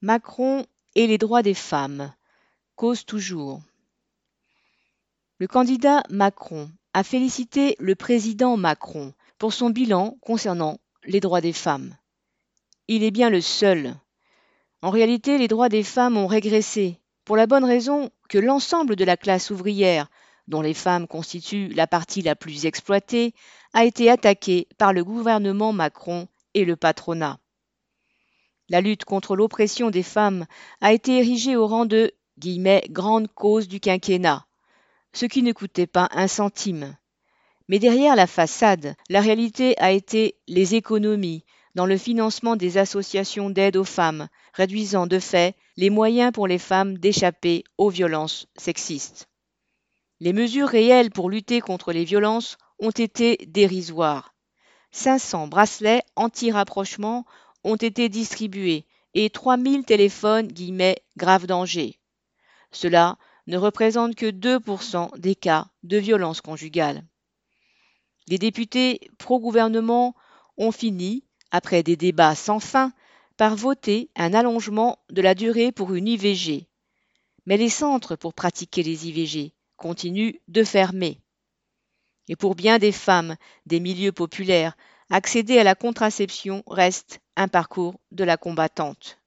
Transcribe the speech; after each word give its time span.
Macron 0.00 0.64
et 0.94 1.08
les 1.08 1.18
droits 1.18 1.42
des 1.42 1.54
femmes. 1.54 2.14
Cause 2.76 3.04
toujours. 3.04 3.60
Le 5.38 5.48
candidat 5.48 6.04
Macron 6.08 6.70
a 6.94 7.02
félicité 7.02 7.74
le 7.80 7.96
président 7.96 8.56
Macron 8.56 9.12
pour 9.38 9.52
son 9.52 9.70
bilan 9.70 10.16
concernant 10.20 10.78
les 11.04 11.18
droits 11.18 11.40
des 11.40 11.52
femmes. 11.52 11.96
Il 12.86 13.02
est 13.02 13.10
bien 13.10 13.28
le 13.28 13.40
seul. 13.40 13.96
En 14.82 14.90
réalité, 14.90 15.36
les 15.36 15.48
droits 15.48 15.68
des 15.68 15.82
femmes 15.82 16.16
ont 16.16 16.28
régressé, 16.28 17.00
pour 17.24 17.36
la 17.36 17.48
bonne 17.48 17.64
raison 17.64 18.10
que 18.28 18.38
l'ensemble 18.38 18.94
de 18.94 19.04
la 19.04 19.16
classe 19.16 19.50
ouvrière, 19.50 20.08
dont 20.46 20.62
les 20.62 20.74
femmes 20.74 21.08
constituent 21.08 21.70
la 21.70 21.88
partie 21.88 22.22
la 22.22 22.36
plus 22.36 22.66
exploitée, 22.66 23.34
a 23.72 23.84
été 23.84 24.08
attaqué 24.10 24.68
par 24.78 24.92
le 24.92 25.02
gouvernement 25.02 25.72
Macron 25.72 26.28
et 26.54 26.64
le 26.64 26.76
patronat. 26.76 27.40
La 28.68 28.80
lutte 28.80 29.04
contre 29.04 29.34
l'oppression 29.34 29.90
des 29.90 30.02
femmes 30.02 30.46
a 30.80 30.92
été 30.92 31.18
érigée 31.18 31.56
au 31.56 31.66
rang 31.66 31.86
de 31.86 32.12
guillemets, 32.38 32.84
grande 32.90 33.28
cause 33.28 33.68
du 33.68 33.80
quinquennat, 33.80 34.46
ce 35.12 35.26
qui 35.26 35.42
ne 35.42 35.52
coûtait 35.52 35.86
pas 35.86 36.08
un 36.12 36.28
centime. 36.28 36.96
Mais 37.68 37.78
derrière 37.78 38.16
la 38.16 38.26
façade, 38.26 38.94
la 39.08 39.20
réalité 39.20 39.78
a 39.78 39.92
été 39.92 40.36
les 40.46 40.74
économies 40.74 41.44
dans 41.74 41.86
le 41.86 41.96
financement 41.96 42.56
des 42.56 42.78
associations 42.78 43.50
d'aide 43.50 43.76
aux 43.76 43.84
femmes, 43.84 44.28
réduisant 44.52 45.06
de 45.06 45.18
fait 45.18 45.54
les 45.76 45.90
moyens 45.90 46.32
pour 46.32 46.46
les 46.46 46.58
femmes 46.58 46.98
d'échapper 46.98 47.64
aux 47.76 47.90
violences 47.90 48.46
sexistes. 48.56 49.28
Les 50.20 50.32
mesures 50.32 50.68
réelles 50.68 51.10
pour 51.10 51.30
lutter 51.30 51.60
contre 51.60 51.92
les 51.92 52.04
violences 52.04 52.58
ont 52.80 52.90
été 52.90 53.36
dérisoires. 53.46 54.34
500 54.90 55.46
bracelets 55.46 56.02
anti-rapprochement 56.16 57.24
ont 57.64 57.76
été 57.76 58.08
distribués 58.08 58.86
et 59.14 59.30
3000 59.30 59.84
téléphones 59.84 60.48
guillemets 60.48 60.98
grave 61.16 61.46
danger. 61.46 61.98
Cela 62.70 63.18
ne 63.46 63.56
représente 63.56 64.14
que 64.14 64.26
2% 64.26 65.18
des 65.18 65.34
cas 65.34 65.68
de 65.82 65.96
violence 65.96 66.40
conjugale. 66.40 67.04
Les 68.28 68.38
députés 68.38 69.00
pro-gouvernement 69.18 70.14
ont 70.58 70.72
fini, 70.72 71.24
après 71.50 71.82
des 71.82 71.96
débats 71.96 72.34
sans 72.34 72.60
fin, 72.60 72.92
par 73.38 73.56
voter 73.56 74.10
un 74.16 74.34
allongement 74.34 74.98
de 75.08 75.22
la 75.22 75.34
durée 75.34 75.72
pour 75.72 75.94
une 75.94 76.08
IVG. 76.08 76.66
Mais 77.46 77.56
les 77.56 77.70
centres 77.70 78.16
pour 78.16 78.34
pratiquer 78.34 78.82
les 78.82 79.08
IVG 79.08 79.54
continuent 79.76 80.34
de 80.48 80.64
fermer. 80.64 81.20
Et 82.28 82.36
pour 82.36 82.54
bien 82.54 82.78
des 82.78 82.92
femmes 82.92 83.36
des 83.64 83.80
milieux 83.80 84.12
populaires, 84.12 84.76
accéder 85.10 85.58
à 85.58 85.64
la 85.64 85.74
contraception 85.74 86.62
reste 86.66 87.20
un 87.36 87.48
parcours 87.48 87.98
de 88.10 88.24
la 88.24 88.36
combattante. 88.36 89.18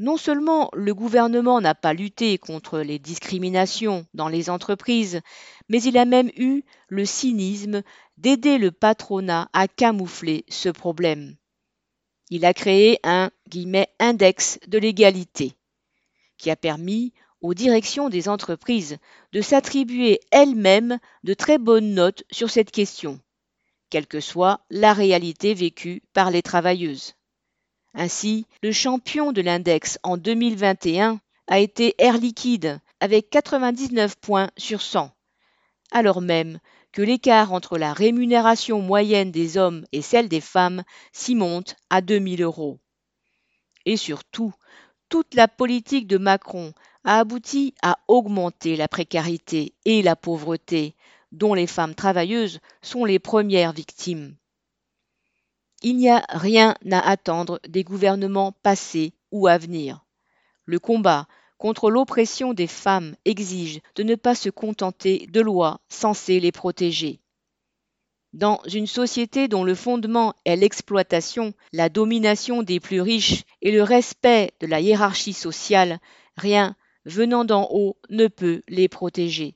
Non 0.00 0.16
seulement 0.16 0.70
le 0.72 0.92
gouvernement 0.92 1.60
n'a 1.60 1.76
pas 1.76 1.92
lutté 1.92 2.36
contre 2.36 2.80
les 2.80 2.98
discriminations 2.98 4.06
dans 4.12 4.28
les 4.28 4.50
entreprises, 4.50 5.20
mais 5.68 5.80
il 5.82 5.96
a 5.96 6.04
même 6.04 6.30
eu 6.36 6.64
le 6.88 7.04
cynisme 7.04 7.82
d'aider 8.16 8.58
le 8.58 8.72
patronat 8.72 9.48
à 9.52 9.68
camoufler 9.68 10.44
ce 10.48 10.68
problème. 10.68 11.36
Il 12.30 12.44
a 12.44 12.54
créé 12.54 12.98
un 13.04 13.30
index 14.00 14.58
de 14.66 14.78
l'égalité 14.78 15.52
qui 16.38 16.50
a 16.50 16.56
permis 16.56 17.12
aux 17.40 17.54
directions 17.54 18.08
des 18.08 18.28
entreprises 18.28 18.98
de 19.32 19.40
s'attribuer 19.40 20.18
elles-mêmes 20.32 20.98
de 21.22 21.34
très 21.34 21.58
bonnes 21.58 21.94
notes 21.94 22.24
sur 22.32 22.50
cette 22.50 22.72
question 22.72 23.20
quelle 23.94 24.08
que 24.08 24.18
soit 24.18 24.58
la 24.70 24.92
réalité 24.92 25.54
vécue 25.54 26.02
par 26.14 26.32
les 26.32 26.42
travailleuses. 26.42 27.14
Ainsi, 27.94 28.44
le 28.60 28.72
champion 28.72 29.30
de 29.30 29.40
l'index 29.40 30.00
en 30.02 30.16
2021 30.16 31.20
a 31.46 31.60
été 31.60 31.94
Air 31.98 32.18
Liquide 32.18 32.80
avec 32.98 33.30
99 33.30 34.16
points 34.16 34.50
sur 34.56 34.82
100, 34.82 35.12
alors 35.92 36.20
même 36.20 36.58
que 36.90 37.02
l'écart 37.02 37.52
entre 37.52 37.78
la 37.78 37.92
rémunération 37.92 38.80
moyenne 38.80 39.30
des 39.30 39.58
hommes 39.58 39.84
et 39.92 40.02
celle 40.02 40.28
des 40.28 40.40
femmes 40.40 40.82
s'y 41.12 41.36
monte 41.36 41.76
à 41.88 42.00
2000 42.00 42.42
euros. 42.42 42.80
Et 43.86 43.96
surtout, 43.96 44.52
toute 45.08 45.36
la 45.36 45.46
politique 45.46 46.08
de 46.08 46.18
Macron 46.18 46.72
a 47.04 47.20
abouti 47.20 47.74
à 47.80 47.98
augmenter 48.08 48.74
la 48.74 48.88
précarité 48.88 49.72
et 49.84 50.02
la 50.02 50.16
pauvreté, 50.16 50.96
dont 51.34 51.54
les 51.54 51.66
femmes 51.66 51.94
travailleuses 51.94 52.60
sont 52.82 53.04
les 53.04 53.18
premières 53.18 53.72
victimes. 53.72 54.36
Il 55.82 55.96
n'y 55.96 56.08
a 56.08 56.24
rien 56.30 56.76
à 56.90 57.10
attendre 57.10 57.60
des 57.68 57.84
gouvernements 57.84 58.52
passés 58.62 59.12
ou 59.32 59.46
à 59.46 59.58
venir. 59.58 60.04
Le 60.64 60.78
combat 60.78 61.26
contre 61.58 61.90
l'oppression 61.90 62.54
des 62.54 62.66
femmes 62.66 63.16
exige 63.24 63.80
de 63.96 64.02
ne 64.02 64.14
pas 64.14 64.34
se 64.34 64.48
contenter 64.48 65.26
de 65.30 65.40
lois 65.40 65.80
censées 65.88 66.40
les 66.40 66.52
protéger. 66.52 67.20
Dans 68.32 68.60
une 68.72 68.86
société 68.86 69.46
dont 69.46 69.62
le 69.62 69.74
fondement 69.74 70.34
est 70.44 70.56
l'exploitation, 70.56 71.52
la 71.72 71.88
domination 71.88 72.62
des 72.62 72.80
plus 72.80 73.00
riches 73.00 73.44
et 73.62 73.70
le 73.70 73.82
respect 73.82 74.52
de 74.60 74.66
la 74.66 74.80
hiérarchie 74.80 75.32
sociale, 75.32 76.00
rien 76.36 76.74
venant 77.04 77.44
d'en 77.44 77.68
haut 77.70 77.96
ne 78.10 78.26
peut 78.26 78.62
les 78.68 78.88
protéger. 78.88 79.54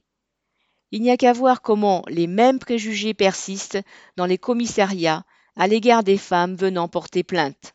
Il 0.91 1.03
n'y 1.03 1.11
a 1.11 1.17
qu'à 1.17 1.33
voir 1.33 1.61
comment 1.61 2.03
les 2.09 2.27
mêmes 2.27 2.59
préjugés 2.59 3.15
persistent 3.15 3.79
dans 4.17 4.27
les 4.27 4.39
commissariats 4.39 5.25
à 5.57 5.67
l'égard 5.67 6.03
des 6.03 6.17
femmes 6.17 6.55
venant 6.55 6.89
porter 6.89 7.23
plainte. 7.23 7.75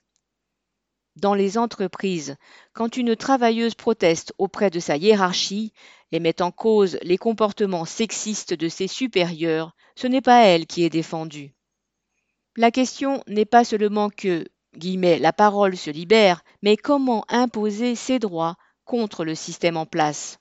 Dans 1.15 1.35
les 1.35 1.59
entreprises, 1.59 2.37
quand 2.73 2.97
une 2.97 3.15
travailleuse 3.15 3.75
proteste 3.75 4.33
auprès 4.39 4.71
de 4.71 4.79
sa 4.79 4.97
hiérarchie 4.97 5.73
et 6.11 6.19
met 6.19 6.41
en 6.41 6.49
cause 6.51 6.97
les 7.03 7.19
comportements 7.19 7.85
sexistes 7.85 8.53
de 8.53 8.67
ses 8.67 8.87
supérieurs, 8.87 9.75
ce 9.95 10.07
n'est 10.07 10.21
pas 10.21 10.45
elle 10.45 10.65
qui 10.65 10.83
est 10.83 10.89
défendue. 10.89 11.53
La 12.55 12.71
question 12.71 13.23
n'est 13.27 13.45
pas 13.45 13.63
seulement 13.63 14.09
que 14.09 14.45
guillemets, 14.75 15.19
la 15.19 15.33
parole 15.33 15.77
se 15.77 15.91
libère, 15.91 16.43
mais 16.63 16.77
comment 16.77 17.25
imposer 17.29 17.95
ses 17.95 18.17
droits 18.17 18.55
contre 18.85 19.23
le 19.23 19.35
système 19.35 19.77
en 19.77 19.85
place. 19.85 20.39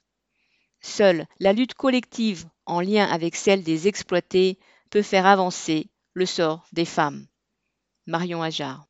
Seule 0.82 1.26
la 1.38 1.52
lutte 1.52 1.74
collective 1.74 2.46
en 2.66 2.80
lien 2.80 3.06
avec 3.06 3.36
celle 3.36 3.62
des 3.62 3.88
exploités 3.88 4.58
peut 4.90 5.02
faire 5.02 5.26
avancer 5.26 5.90
le 6.12 6.26
sort 6.26 6.66
des 6.72 6.84
femmes. 6.84 7.26
Marion 8.06 8.42
Ajar 8.42 8.86